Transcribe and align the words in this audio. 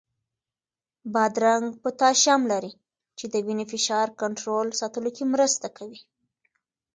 بادرنګ 1.13 1.65
پوتاشیم 1.81 2.41
لري، 2.51 2.71
چې 3.17 3.25
د 3.33 3.35
وینې 3.45 3.65
فشار 3.71 4.07
کنټرول 4.21 4.67
ساتلو 4.79 5.09
کې 5.15 5.23
مرسته 5.33 5.67
کوي. 5.77 6.01